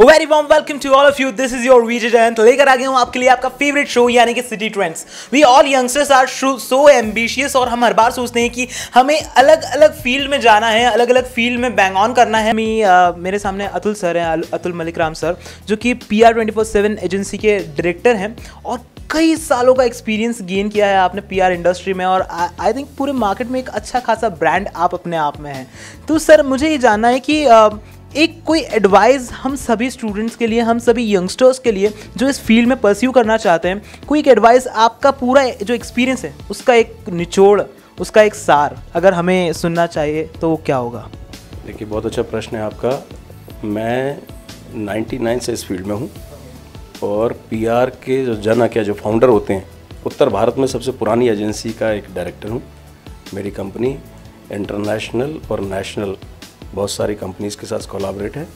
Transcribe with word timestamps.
Very 0.00 0.24
warm 0.26 0.44
welcome 0.46 0.78
to 0.78 0.90
all 0.90 1.06
of 1.06 1.20
you 1.22 1.30
this 1.32 1.52
is 1.54 1.64
your 1.66 1.82
Vijay 1.84 2.10
Jayant 2.10 2.40
लेकर 2.40 2.68
आ 2.68 2.74
गया 2.76 2.88
हूँ 2.88 2.98
आपके 2.98 3.18
लिए 3.18 3.28
आपका 3.28 3.48
फेवरेट 3.48 3.88
शो 3.88 4.08
यानी 4.08 4.34
कि 4.34 4.42
city 4.42 4.68
trends 4.68 5.04
we 5.32 5.42
all 5.42 5.66
youngsters 5.68 6.10
are 6.10 6.26
so 6.26 6.88
ambitious 6.88 7.56
और 7.56 7.68
हम 7.68 7.84
हर 7.84 7.94
बार 7.94 8.10
सोचते 8.10 8.40
हैं 8.40 8.50
कि 8.50 8.66
हमें 8.94 9.20
अलग 9.20 9.62
अलग 9.62 10.00
फ़ील्ड 10.02 10.30
में 10.30 10.40
जाना 10.40 10.68
है 10.68 10.84
अलग 10.84 11.10
अलग 11.10 11.32
फ़ील्ड 11.34 11.60
में 11.60 11.74
बैंग 11.76 11.96
ऑन 11.96 12.12
करना 12.14 12.38
है। 12.38 12.52
मी 12.52 12.82
uh, 12.82 13.16
मेरे 13.16 13.38
सामने 13.38 13.66
अतुल 13.66 13.94
सर 13.94 14.16
हैं 14.16 14.42
अतुल 14.52 14.72
मलिक 14.72 14.98
राम 14.98 15.14
सर 15.14 15.36
जो 15.68 15.76
कि 15.76 15.94
P 16.08 16.22
R 16.22 16.32
twenty 16.32 16.52
four 16.52 16.64
seven 16.64 16.98
agency 17.02 17.38
के 17.38 17.58
डायरेक्टर 17.58 18.16
हैं 18.16 18.36
और 18.64 18.80
कई 19.10 19.34
सालों 19.36 19.74
का 19.74 19.84
एक्सपीरियंस 19.84 20.40
गेन 20.42 20.68
किया 20.68 20.86
है 20.86 20.96
आपने 20.96 21.20
पीआर 21.20 21.52
इंडस्ट्री 21.52 21.94
में 21.94 22.04
और 22.04 22.22
आई 22.60 22.72
थिंक 22.72 22.88
पूरे 22.98 23.12
मार्केट 23.12 23.48
में 23.48 23.58
एक 23.60 23.68
अच्छा 23.68 24.00
खासा 24.00 24.28
ब्रांड 24.28 24.68
आप 24.76 24.94
अपने 24.94 25.16
आप 25.16 25.40
में 25.40 25.52
हैं। 25.52 25.66
तो 26.08 26.18
सर 26.18 26.42
मुझे 26.42 26.70
ये 26.70 26.78
जानना 26.78 27.08
है 27.08 27.20
कि 27.20 27.44
uh, 27.46 27.78
एक 28.16 28.42
कोई 28.46 28.60
एडवाइस 28.60 29.30
हम 29.32 29.56
सभी 29.56 29.90
स्टूडेंट्स 29.90 30.36
के 30.36 30.46
लिए 30.46 30.60
हम 30.60 30.78
सभी 30.78 31.14
यंगस्टर्स 31.14 31.58
के 31.58 31.72
लिए 31.72 31.92
जो 32.16 32.28
इस 32.28 32.40
फ़ील्ड 32.40 32.68
में 32.68 32.80
परस्यू 32.80 33.10
करना 33.12 33.36
चाहते 33.36 33.68
हैं 33.68 33.82
कोई 34.08 34.18
एक 34.18 34.28
एडवाइस 34.28 34.66
आपका 34.86 35.10
पूरा 35.10 35.44
जो 35.50 35.74
एक्सपीरियंस 35.74 36.24
है 36.24 36.34
उसका 36.50 36.74
एक 36.74 37.08
निचोड़ 37.08 37.60
उसका 38.00 38.22
एक 38.22 38.34
सार 38.34 38.78
अगर 38.94 39.14
हमें 39.14 39.52
सुनना 39.52 39.86
चाहिए 39.86 40.24
तो 40.40 40.50
वो 40.50 40.56
क्या 40.66 40.76
होगा? 40.76 41.08
देखिए 41.66 41.88
बहुत 41.88 42.06
अच्छा 42.06 42.22
प्रश्न 42.22 42.56
है 42.56 42.62
आपका। 42.62 42.98
मैं 43.64 44.18
99 44.86 45.40
से 45.40 45.52
इस 45.52 45.64
फ़ील्ड 45.64 45.86
में 45.86 45.94
हूँ। 45.94 46.10
और 47.02 47.32
पीआर 47.50 47.90
के 48.04 48.24
जो 48.24 48.34
जन 48.36 48.66
क्या 48.66 48.82
जो 48.82 48.94
फाउंडर 48.94 49.28
होते 49.28 49.54
हैं, 49.54 49.66
उत्तर 50.06 50.28
भारत 50.28 50.54
में 50.58 50.66
सबसे 50.66 50.92
पुरानी 50.92 51.28
एजेंसी 51.28 51.72
का 51.72 51.90
एक 51.92 52.04
डायरेक्टर 52.14 52.48
हूँ, 52.48 52.62
मेरी 53.34 53.50
कंपनी 53.50 53.96
इंटरनेशनल 54.52 55.38
और 55.50 55.60
नेशनल 55.60 56.16
बहुत 56.74 56.90
सारी 56.90 57.14
कंपनीज़ 57.14 57.58
के 57.58 57.66
साथ 57.66 57.88
कोलाबरेट 57.90 58.36
है। 58.36 58.46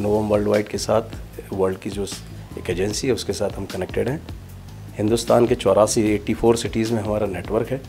नोवम 0.00 0.28
वर्ल्ड 0.28 0.48
वाइड 0.48 0.68
के 0.68 0.78
साथ 0.78 1.52
वर्ल्ड 1.52 1.78
की 1.78 1.90
जो 1.90 2.06
एक 2.58 2.70
एजेंसी 2.70 3.06
है, 3.06 3.12
उसके 3.12 3.32
साथ 3.32 3.50
हम 3.50 3.66
कनेक्टेड 3.66 4.08
हैं। 4.08 4.20
हिंदुस्तान 4.98 5.46
के 5.46 5.54
चौरासी 5.54 6.02
एट्टी 6.14 6.34
फोर 6.34 6.56
सिटीज़ 6.56 6.92
में 6.94 7.02
हमारा 7.02 7.26
नेटवर्क 7.26 7.70
है। 7.70 7.80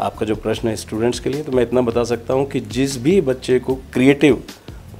आपका 0.00 0.26
जो 0.26 0.34
प्रश्न 0.36 0.68
है 0.68 0.76
स्टूडेंट्स 0.76 1.20
के 1.20 1.30
लिए 1.30 1.42
तो 1.42 1.52
मैं 1.52 1.62
इतना 1.62 1.80
बता 1.80 2.04
सकता 2.04 2.34
हूँ 2.34 2.46
कि 2.50 2.60
जिस 2.60 2.96
भी 3.02 3.20
बच्चे 3.22 3.58
को 3.58 3.74
क्रिएटिव 3.92 4.42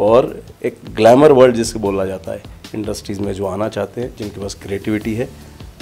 और 0.01 0.29
एक 0.65 0.79
ग्लैमर 0.97 1.33
वर्ल्ड 1.33 1.57
जिसको 1.57 1.79
बोला 1.79 2.05
जाता 2.07 2.33
है 2.33 2.54
इंडस्ट्रीज़ 2.75 3.21
में 3.21 3.33
जो 3.33 3.47
आना 3.47 3.69
चाहते 3.69 4.01
हैं 4.01 4.15
जिनके 4.17 4.41
पास 4.41 4.55
क्रिएटिविटी 4.63 5.15
है 5.15 5.29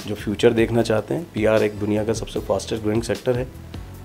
जो 0.07 0.15
फ्यूचर 0.15 0.53
देखना 0.53 0.81
चाहते 0.81 1.13
हैं 1.13 1.23
पीआर 1.33 1.63
एक 1.63 1.79
दुनिया 1.79 2.03
का 2.03 2.13
सबसे 2.13 2.39
फास्टेस्ट 2.39 2.83
ग्रोइंग 2.83 3.03
सेक्टर 3.03 3.37
है 3.37 3.47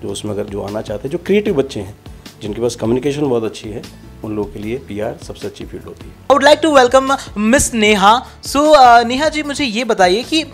जो 0.03 0.09
उसमें 0.09 0.33
अगर 0.33 0.45
जो 0.45 0.63
आना 0.63 0.83
चाहते 0.83 1.09
हैं 1.09 1.13
जो 1.13 1.19
क्रिएटिव 1.19 1.55
बच्चे 1.55 1.81
हैं 1.81 1.97
जिनके 2.43 2.63
पास 2.63 2.77
कम्युनिकेशन 2.77 3.29
बहुत 3.29 3.45
अच्छी 3.45 3.69
है 3.69 3.83
उन 4.25 4.35
लोगों 4.37 4.53
के 4.53 4.59
लिए 4.59 4.79
पीआर 4.79 5.19
सबसे 5.27 5.47
अच्छी 5.47 5.65
फ़ील्ड 5.65 5.85
होती 5.85 6.05
है। 6.05 6.11
I 6.11 6.35
would 6.35 6.45
like 6.45 6.59
to 6.63 6.75
welcome 6.75 7.17
miss 7.39 7.73
Neha 7.75 8.19
so 8.45 8.63
Neha 9.05 9.29
ji 9.29 9.43
मुझे 9.43 9.65
ये 9.65 9.85
बताइए 9.85 10.23
कि 10.23 10.45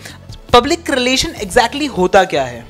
पब्लिक 0.53 0.89
रिलेशन 0.89 1.35
एग्जैक्टली 1.35 1.85
होता 1.85 2.23
क्या 2.25 2.43
है? 2.43 2.65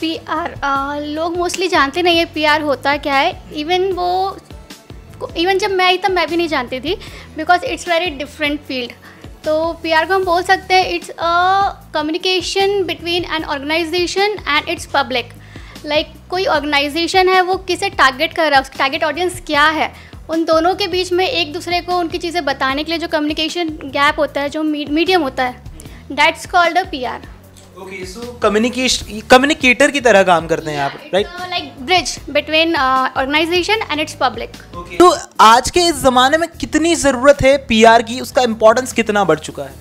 पी 0.00 0.16
आर 0.28 1.02
लोग 1.02 1.36
मोस्टली 1.36 1.68
जानते 1.68 2.02
नहीं 2.02 2.18
है 2.18 2.24
पी 2.34 2.44
आर 2.44 2.62
होता 2.62 2.96
क्या 2.96 3.14
है. 3.14 3.42
इवन 3.52 3.90
वो 3.92 4.36
इवन 5.36 5.58
जब 5.58 5.70
मैं 5.70 5.84
आई 5.84 5.96
तब 5.96 6.10
मैं 6.10 6.26
भी 6.28 6.36
नहीं 6.36 6.48
जानती 6.48 6.80
थी 6.80 6.94
because 7.36 7.64
it's 7.64 7.88
very 7.88 8.10
different 8.18 8.60
field 8.60 8.92
तो 9.44 9.72
पी 9.82 9.92
आर 9.92 10.06
को 10.06 10.14
हम 10.14 10.24
बोल 10.24 10.42
सकते 10.42 10.74
हैं 10.74 10.94
it's 10.94 11.10
a 11.10 11.90
communication 11.94 12.82
between 12.84 13.24
an 13.24 13.44
organization 13.44 14.36
and 14.48 14.68
its 14.68 14.86
public 14.94 15.32
like 15.86 16.12
कोई 16.30 16.44
ऑर्गेनाइजेशन 16.46 17.28
है, 17.28 17.40
वो 17.42 17.54
किसे 17.56 17.88
टारगेट 17.90 18.32
कर 18.32 18.50
रहा 18.50 18.54
है, 18.54 18.62
उसका 18.62 18.78
टारगेट 18.78 19.04
ऑडियंस 19.04 19.40
क्या 19.46 19.64
है? 19.64 19.92
उन 20.30 20.44
दोनों 20.44 20.74
के 20.74 20.86
बीच 20.88 21.12
में 21.12 21.26
एक 21.26 21.52
दूसरे 21.52 21.80
को 21.80 21.98
उनकी 21.98 22.18
चीज़ें 22.18 22.44
बताने 22.44 22.84
के 22.84 22.90
लिए 22.92 22.98
जो 22.98 23.08
कम्युनिकेशन 23.08 23.68
गैप 23.84 24.18
होता 24.18 24.40
है, 24.40 24.48
जो 24.48 24.62
मीडियम 24.62 25.22
होता 25.22 25.44
है 25.44 25.62
that's 26.12 26.46
called 26.46 26.78
a 26.78 26.82
P 26.90 27.02
communicator 28.42 29.90
की 29.90 30.00
तरह 30.00 30.22
काम 30.24 30.46
करते 30.46 30.70
हैं 30.70 30.78
आप 30.80 30.92
right 31.14 31.26
like 31.50 31.72
bridge 31.80 32.18
between 32.30 32.76
organization 32.76 33.82
and 33.90 34.00
its 34.00 34.16
public 34.20 34.56
तो 34.98 35.10
आज 35.40 35.70
के 35.70 35.80
इस 35.88 35.96
ज़माने 35.96 36.38
में 36.38 36.48
कितनी 36.50 36.94
ज़रूरत 36.96 37.42
है 37.42 37.56
पीआर 37.66 38.02
की? 38.02 38.20
उसका 38.20 38.42
इम्पोर्टेंस 38.42 38.92
कितना 38.92 39.24
बढ़ 39.24 39.38
चुका 39.40 39.62
है? 39.62 39.74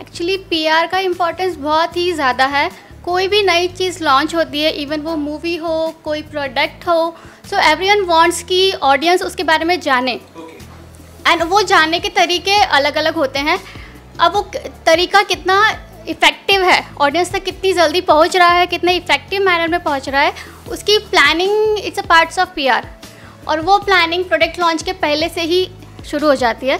एक्चुअली 0.00 0.36
पीआर 0.50 0.86
का 0.86 0.98
इम्पोर्टेंस 1.00 1.56
बहुत 1.58 1.96
ही 1.96 2.12
ज़्यादा 2.12 2.46
है। 2.46 2.70
कोई 3.04 3.28
भी 3.28 3.42
नई 3.42 3.68
चीज़ 3.70 4.02
लॉन्च 4.04 4.34
होती 4.34 4.62
है 4.62 4.70
इवन 4.82 5.00
वो 5.00 5.16
मूवी 5.16 5.56
हो 5.56 5.94
कोई 6.04 6.22
प्रोडक्ट 6.24 6.86
हो 6.88 7.14
सो 7.50 7.58
एवरी 7.70 7.90
वन 7.90 8.04
वॉन्ट्स 8.06 8.42
की 8.42 8.72
ऑडियंस 8.82 9.22
उसके 9.22 9.42
बारे 9.44 9.64
में 9.64 9.80
जाने। 9.80 10.12
And 10.12 11.40
okay. 11.40 11.50
वो 11.50 11.62
जानने 11.64 11.98
के 12.00 12.08
तरीके 12.16 12.56
अलग 12.78 12.96
अलग 12.96 13.14
होते 13.14 13.38
हैं। 13.40 13.58
अब 14.20 14.32
वो 14.34 14.42
तरीका 14.86 15.22
कितना 15.22 15.56
इफ़ेक्टिव 16.08 16.62
है। 16.62 16.80
ऑडियंस 17.00 17.32
तक 17.32 17.44
कितनी 17.44 17.72
जल्दी 17.74 18.00
पहुँच 18.02 18.36
रहा 18.36 18.48
है 18.50 18.66
कितने 18.66 18.94
इफ़ेक्टिव 18.96 19.42
मैनर 19.42 19.68
में 19.68 19.82
पहुँच 19.82 20.08
रहा 20.08 20.22
है 20.22 20.32
उसकी 20.70 20.98
planning 21.06 21.78
it's 21.78 21.98
a 21.98 22.02
parts 22.08 22.38
of 22.38 22.48
PR 22.56 22.88
और 23.48 23.60
वो 23.60 23.78
प्लानिंग 23.80 24.24
प्रोडक्ट 24.24 24.60
लॉन्च 24.60 24.82
के 24.82 24.92
पहले 25.00 25.28
से 25.28 25.42
ही 25.42 25.68
शुरू 26.06 26.26
हो 26.26 26.34
जाती 26.36 26.66
है। 26.66 26.78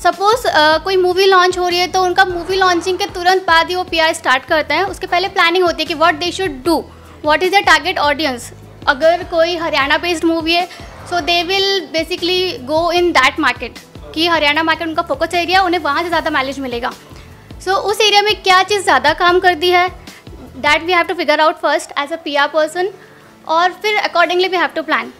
सपोज़ 0.00 0.46
uh, 0.48 0.82
कोई 0.84 0.96
मूवी 0.96 1.26
लॉन्च 1.26 1.58
हो 1.58 1.68
रही 1.68 1.78
है 1.78 1.86
तो 1.88 2.02
उनका 2.02 2.24
मूवी 2.24 2.56
लॉन्चिंग 2.56 2.98
के 2.98 3.06
तुरंत 3.14 3.42
बाद 3.46 3.68
ही 3.68 3.74
वो 3.74 3.82
पीआर 3.84 4.12
स्टार्ट 4.14 4.44
करते 4.44 4.74
हैं। 4.74 4.84
उसके 4.84 5.06
पहले 5.06 5.28
प्लानिंग 5.30 5.64
होती 5.64 5.82
है 5.82 5.86
कि 5.86 5.94
what 5.96 6.14
they 6.16 6.30
should 6.32 6.62
do 6.64 6.76
what 7.24 7.42
is 7.42 7.54
the 7.54 7.64
target 7.66 7.98
audience 8.00 8.50
अगर 8.88 9.24
कोई 9.30 9.56
हरियाणा 9.56 9.98
बेस्ड 9.98 10.24
मूवी 10.24 10.52
है 10.52 10.64
so 11.10 11.20
they 11.22 11.42
will 11.42 11.80
basically 11.92 12.40
go 12.66 12.90
in 12.92 13.10
that 13.12 13.40
market 13.40 13.78
कि 14.14 14.26
हरियाणा 14.26 14.62
मार्केट 14.62 14.88
उनका 14.88 15.02
फोकस 15.04 15.34
एरिया 15.34 15.62
उन्हें 15.62 15.80
वहाँ 15.80 16.02
से 16.02 16.08
ज़्यादा 16.08 16.30
माइलेज 16.30 16.58
मिलेगा। 16.60 16.92
सो 17.64 17.74
उस 17.90 18.00
एरिया 18.00 18.22
में 18.22 18.42
क्या 18.42 18.62
चीज़ 18.62 18.82
ज़्यादा 18.82 19.12
काम 19.14 19.38
करती 19.40 19.68
है? 19.70 19.88
That 20.56 20.82
we 20.82 20.92
have 20.92 21.06
to 21.06 21.14
figure 21.14 21.40
out 21.40 21.56
first 21.60 21.92
as 21.98 22.12
a 22.12 22.16
P 22.24 22.34
R 22.36 22.48
person 22.48 22.90
और 23.48 23.72
फिर 23.82 23.96
accordingly 23.98 24.48
we 24.48 24.56
have 24.56 24.70
to 24.76 24.82
plan 24.82 25.12